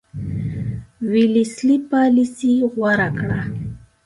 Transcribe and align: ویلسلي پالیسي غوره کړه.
ویلسلي 1.11 1.77
پالیسي 1.91 2.53
غوره 2.73 3.09
کړه. 3.19 3.39